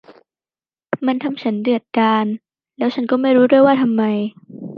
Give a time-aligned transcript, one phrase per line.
[1.05, 2.25] มันทำฉันเดือดดาล
[2.77, 4.03] แล้วฉันก็ไม่รู้ด้วยว่าทำไม